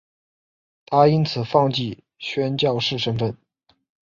[0.87, 3.37] 她因此放弃宣教士身分。